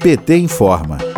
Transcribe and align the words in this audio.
PT 0.00 0.30
informa. 0.30 1.09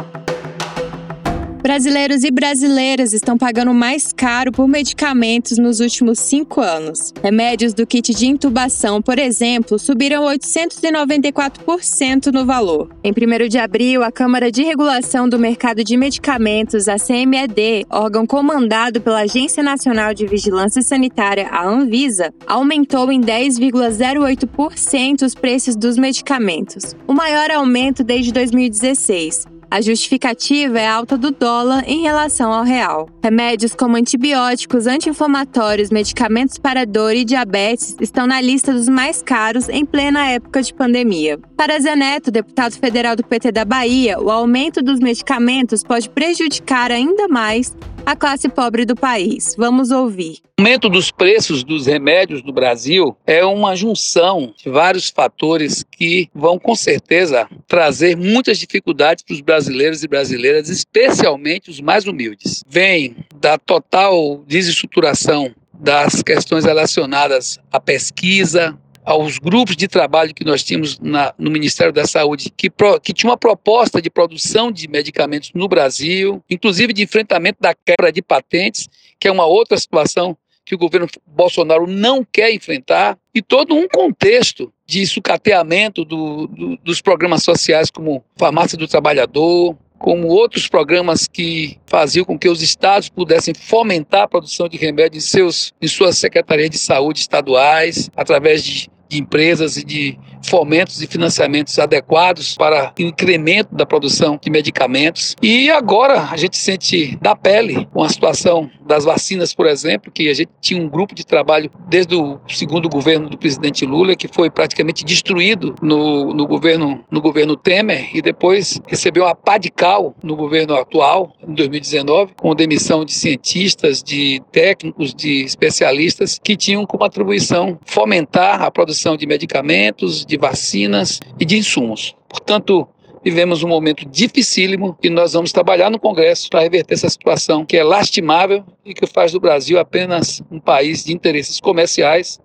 Brasileiros 1.62 2.25
e 2.25 2.30
brasileiras 2.33 3.12
estão 3.12 3.38
pagando 3.38 3.72
mais 3.72 4.12
caro 4.12 4.50
por 4.50 4.67
medicamentos 4.67 5.58
nos 5.58 5.78
últimos 5.78 6.18
cinco 6.18 6.60
anos. 6.60 7.15
Remédios 7.23 7.73
do 7.73 7.86
kit 7.86 8.12
de 8.12 8.27
intubação, 8.27 9.01
por 9.01 9.17
exemplo, 9.17 9.79
subiram 9.79 10.25
894% 10.25 12.33
no 12.33 12.45
valor. 12.45 12.90
Em 13.04 13.12
1 13.12 13.14
de 13.48 13.59
abril, 13.59 14.03
a 14.03 14.11
Câmara 14.11 14.51
de 14.51 14.64
Regulação 14.64 15.29
do 15.29 15.39
Mercado 15.39 15.85
de 15.85 15.96
Medicamentos, 15.96 16.89
a 16.89 16.96
CMED, 16.96 17.87
órgão 17.89 18.27
comandado 18.27 19.01
pela 19.01 19.21
Agência 19.21 19.63
Nacional 19.63 20.13
de 20.13 20.27
Vigilância 20.27 20.83
Sanitária, 20.83 21.47
a 21.49 21.65
Anvisa, 21.65 22.35
aumentou 22.45 23.13
em 23.13 23.21
10,08% 23.21 25.23
os 25.23 25.37
preços 25.37 25.77
dos 25.77 25.97
medicamentos, 25.97 26.97
o 27.07 27.13
maior 27.13 27.53
aumento 27.53 28.03
desde 28.03 28.33
2016. 28.33 29.53
A 29.73 29.80
justificativa 29.80 30.78
é 30.78 30.87
a 30.87 30.97
alta 30.97 31.16
do 31.16 31.30
dólar 31.30 31.84
em 31.87 32.02
relação 32.02 32.52
ao 32.52 32.62
real. 32.62 33.09
Remédios 33.24 33.74
como 33.74 33.97
antibióticos, 33.97 34.87
anti-inflamatórios, 34.87 35.88
medicamentos 35.88 36.59
para 36.59 36.84
dor 36.84 37.14
e 37.14 37.24
diabetes 37.24 37.97
estão 37.98 38.27
na 38.27 38.38
lista 38.38 38.70
dos 38.74 38.87
mais 38.87 39.23
caros 39.23 39.70
em 39.70 39.87
plena 39.87 40.28
época 40.28 40.61
de 40.61 40.74
pandemia. 40.74 41.38
Para 41.56 41.80
Zeneto, 41.80 42.30
deputado 42.30 42.74
federal 42.74 43.16
do 43.16 43.24
PT 43.24 43.50
da 43.50 43.64
Bahia, 43.64 44.20
o 44.20 44.30
aumento 44.30 44.83
dos 44.83 45.00
medicamentos 45.00 45.83
pode 45.83 46.11
prejudicar 46.11 46.92
ainda 46.92 47.27
mais 47.27 47.75
a 48.05 48.16
classe 48.16 48.48
pobre 48.48 48.84
do 48.84 48.95
país. 48.95 49.55
Vamos 49.56 49.91
ouvir. 49.91 50.38
O 50.59 50.62
aumento 50.62 50.88
dos 50.88 51.11
preços 51.11 51.65
dos 51.65 51.87
remédios 51.87 52.42
no 52.42 52.52
Brasil 52.52 53.16
é 53.27 53.45
uma 53.45 53.75
junção 53.75 54.55
de 54.56 54.70
vários 54.70 55.09
fatores 55.11 55.84
que 55.91 56.28
vão, 56.34 56.59
com 56.59 56.75
certeza, 56.75 57.48
trazer 57.66 58.16
muitas 58.16 58.59
dificuldades 58.59 59.25
para 59.25 59.34
os 59.34 59.41
brasileiros 59.41 60.02
e 60.02 60.09
brasileiras, 60.09 60.69
especialmente 60.69 61.70
os 61.70 61.80
mais 61.80 62.06
humildes. 62.06 62.62
Vem 62.69 63.17
da 63.41 63.58
total 63.58 64.42
desestruturação 64.47 65.53
das 65.83 66.23
questões 66.23 66.64
relacionadas 66.64 67.58
à 67.73 67.80
pesquisa, 67.80 68.78
aos 69.05 69.39
grupos 69.39 69.77
de 69.77 69.89
trabalho 69.89 70.34
que 70.34 70.45
nós 70.45 70.62
tínhamos 70.62 70.98
na, 71.00 71.34
no 71.36 71.50
Ministério 71.50 71.92
da 71.92 72.06
Saúde, 72.06 72.53
que, 72.56 72.70
pro, 72.70 73.00
que 73.00 73.12
tinha 73.12 73.31
uma 73.31 73.36
proposta 73.36 74.00
de 74.00 74.08
produção 74.08 74.70
de 74.70 74.89
medicamentos 74.89 75.50
no 75.55 75.69
Brasil, 75.69 76.42
inclusive 76.48 76.92
de 76.92 77.03
enfrentamento 77.03 77.58
da 77.61 77.75
quebra 77.75 78.12
de 78.12 78.23
patentes, 78.23 78.89
que 79.19 79.28
é 79.28 79.33
uma 79.33 79.47
outra 79.47 79.77
situação 79.77 80.36
que 80.64 80.75
o 80.75 80.78
governo 80.78 81.08
Bolsonaro 81.27 81.86
não 81.86 82.25
quer 82.25 82.53
enfrentar, 82.53 83.19
e 83.34 83.42
todo 83.42 83.75
um 83.75 83.89
contexto 83.89 84.73
de 84.86 85.05
sucateamento 85.06 86.05
do, 86.05 86.47
do, 86.47 86.77
dos 86.77 87.00
programas 87.00 87.42
sociais 87.42 87.91
como 87.91 88.25
Farmácia 88.36 88.78
do 88.78 88.86
Trabalhador, 88.86 89.77
como 90.03 90.27
outros 90.28 90.67
programas 90.69 91.28
que 91.28 91.78
faziam 91.86 92.25
com 92.25 92.36
que 92.36 92.48
os 92.48 92.61
estados 92.61 93.08
pudessem 93.08 93.55
fomentar 93.55 94.22
a 94.22 94.28
produção 94.28 94.69
de 94.69 94.77
remédios 94.77 95.25
em, 95.25 95.28
seus, 95.28 95.72
em 95.81 95.86
suas 95.86 96.19
secretarias 96.19 96.70
de 96.70 96.78
saúde 96.78 97.20
estaduais, 97.20 98.11
através 98.17 98.64
de 98.64 98.91
de 99.12 99.19
empresas 99.19 99.77
e 99.77 99.84
de 99.84 100.19
fomentos 100.43 101.03
e 101.03 101.07
financiamentos 101.07 101.79
adequados 101.79 102.57
para 102.57 102.93
incremento 102.98 103.75
da 103.75 103.87
produção 103.87 104.39
de 104.41 104.51
medicamentos. 104.51 105.37
E 105.43 105.71
agora 105.71 106.29
a 106.31 106.37
gente 106.37 106.57
sente 106.57 107.17
da 107.21 107.35
pele 107.35 107.87
com 107.93 108.03
a 108.03 108.09
situação 108.09 108.70
das 108.87 109.05
vacinas, 109.05 109.55
por 109.55 109.67
exemplo, 109.67 110.11
que 110.13 110.29
a 110.29 110.35
gente 110.35 110.51
tinha 110.61 110.83
um 110.83 110.89
grupo 110.89 111.15
de 111.15 111.25
trabalho 111.25 111.70
desde 111.89 112.15
o 112.15 112.41
segundo 112.48 112.89
governo 112.89 113.29
do 113.29 113.39
presidente 113.39 113.87
Lula, 113.87 114.15
que 114.15 114.29
foi 114.29 114.51
praticamente 114.51 115.05
destruído 115.05 115.75
no, 115.81 116.33
no, 116.35 116.47
governo, 116.47 117.05
no 117.11 117.20
governo 117.20 117.57
Temer, 117.57 118.15
e 118.15 118.20
depois 118.20 118.81
recebeu 118.87 119.25
uma 119.25 119.35
pá 119.35 119.59
de 119.59 119.70
cal 119.70 120.15
no 120.23 120.37
governo 120.37 120.75
atual, 120.75 121.33
em 121.47 121.55
2019, 121.55 122.33
com 122.37 122.55
demissão 122.55 123.05
de 123.05 123.13
cientistas, 123.13 124.03
de 124.03 124.43
técnicos, 124.51 125.15
de 125.15 125.43
especialistas, 125.45 126.39
que 126.42 126.57
tinham 126.57 126.85
como 126.85 127.05
atribuição 127.05 127.79
fomentar 127.85 128.62
a 128.62 128.70
produção 128.70 129.16
de 129.16 129.26
medicamentos, 129.26 130.25
de 130.32 130.38
vacinas 130.38 131.20
e 131.38 131.44
de 131.44 131.59
insumos. 131.59 132.16
Portanto, 132.26 132.88
vivemos 133.22 133.62
um 133.62 133.69
momento 133.69 134.06
dificílimo 134.09 134.97
e 135.03 135.10
nós 135.10 135.34
vamos 135.34 135.53
trabalhar 135.53 135.91
no 135.91 135.98
Congresso 135.98 136.48
para 136.48 136.60
reverter 136.60 136.94
essa 136.94 137.10
situação 137.10 137.66
que 137.66 137.76
é 137.76 137.84
lastimável 137.84 138.65
e 138.84 138.94
que 138.94 139.06
faz 139.06 139.32
do 139.32 139.41
Brasil 139.41 139.78
apenas 139.78 140.43
um 140.50 140.59
país 140.59 141.04
de 141.04 141.12
interesses 141.12 141.60
comerciais 141.60 142.41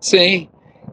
sem 0.00 0.48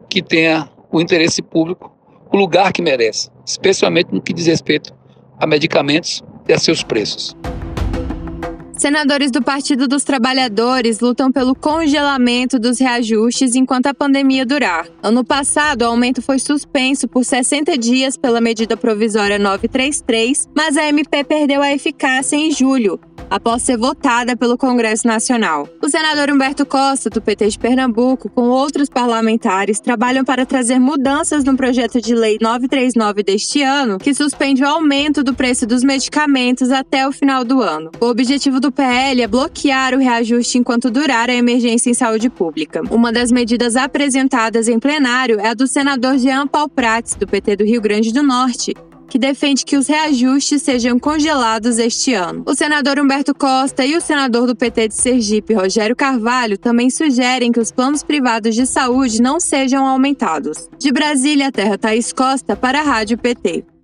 que 0.08 0.22
tenha 0.22 0.70
o 0.90 1.00
interesse 1.00 1.42
público 1.42 1.92
o 2.32 2.36
lugar 2.36 2.72
que 2.72 2.82
merece, 2.82 3.30
especialmente 3.44 4.12
no 4.12 4.20
que 4.20 4.32
diz 4.32 4.46
respeito 4.46 4.94
a 5.38 5.46
medicamentos 5.46 6.22
e 6.48 6.52
a 6.52 6.58
seus 6.58 6.82
preços. 6.82 7.36
Senadores 8.86 9.32
do 9.32 9.42
Partido 9.42 9.88
dos 9.88 10.04
Trabalhadores 10.04 11.00
lutam 11.00 11.32
pelo 11.32 11.56
congelamento 11.56 12.56
dos 12.56 12.78
reajustes 12.78 13.56
enquanto 13.56 13.88
a 13.88 13.94
pandemia 13.94 14.46
durar. 14.46 14.86
Ano 15.02 15.24
passado, 15.24 15.82
o 15.82 15.86
aumento 15.86 16.22
foi 16.22 16.38
suspenso 16.38 17.08
por 17.08 17.24
60 17.24 17.76
dias 17.76 18.16
pela 18.16 18.40
medida 18.40 18.76
provisória 18.76 19.40
933, 19.40 20.48
mas 20.54 20.76
a 20.76 20.84
MP 20.84 21.24
perdeu 21.24 21.62
a 21.62 21.72
eficácia 21.72 22.36
em 22.36 22.52
julho, 22.52 23.00
após 23.30 23.62
ser 23.62 23.76
votada 23.76 24.36
pelo 24.36 24.56
Congresso 24.56 25.06
Nacional. 25.06 25.68
O 25.82 25.88
senador 25.88 26.30
Humberto 26.30 26.64
Costa, 26.66 27.10
do 27.10 27.20
PT 27.20 27.48
de 27.48 27.58
Pernambuco, 27.58 28.28
com 28.30 28.48
outros 28.48 28.88
parlamentares, 28.88 29.80
trabalham 29.80 30.24
para 30.24 30.46
trazer 30.46 30.78
mudanças 30.78 31.44
no 31.44 31.56
projeto 31.56 32.00
de 32.00 32.14
lei 32.14 32.38
939 32.40 33.22
deste 33.22 33.62
ano, 33.62 33.98
que 33.98 34.14
suspende 34.14 34.62
o 34.62 34.68
aumento 34.68 35.22
do 35.22 35.34
preço 35.34 35.66
dos 35.66 35.82
medicamentos 35.82 36.70
até 36.70 37.06
o 37.06 37.12
final 37.12 37.44
do 37.44 37.60
ano. 37.60 37.90
O 38.00 38.06
objetivo 38.06 38.60
do 38.60 38.72
PL 38.72 39.22
é 39.22 39.26
bloquear 39.26 39.94
o 39.94 39.98
reajuste 39.98 40.58
enquanto 40.58 40.90
durar 40.90 41.30
a 41.30 41.34
emergência 41.34 41.90
em 41.90 41.94
saúde 41.94 42.28
pública. 42.28 42.82
Uma 42.90 43.12
das 43.12 43.30
medidas 43.30 43.76
apresentadas 43.76 44.68
em 44.68 44.78
plenário 44.78 45.40
é 45.40 45.48
a 45.48 45.54
do 45.54 45.66
senador 45.66 46.18
Jean 46.18 46.46
Paul 46.46 46.68
Prats, 46.68 47.14
do 47.14 47.26
PT 47.26 47.56
do 47.56 47.64
Rio 47.64 47.80
Grande 47.80 48.12
do 48.12 48.22
Norte, 48.22 48.74
que 49.08 49.18
defende 49.18 49.64
que 49.64 49.76
os 49.76 49.86
reajustes 49.86 50.62
sejam 50.62 50.98
congelados 50.98 51.78
este 51.78 52.14
ano. 52.14 52.42
O 52.46 52.54
senador 52.54 52.98
Humberto 52.98 53.34
Costa 53.34 53.84
e 53.84 53.96
o 53.96 54.00
senador 54.00 54.46
do 54.46 54.56
PT 54.56 54.88
de 54.88 54.94
Sergipe, 54.94 55.54
Rogério 55.54 55.96
Carvalho, 55.96 56.58
também 56.58 56.90
sugerem 56.90 57.52
que 57.52 57.60
os 57.60 57.70
planos 57.70 58.02
privados 58.02 58.54
de 58.54 58.66
saúde 58.66 59.22
não 59.22 59.38
sejam 59.38 59.86
aumentados. 59.86 60.68
De 60.78 60.90
Brasília, 60.92 61.52
Terra 61.52 61.78
Thaís 61.78 62.12
Costa 62.12 62.56
para 62.56 62.80
a 62.80 62.82
Rádio 62.82 63.18
PT. 63.18 63.75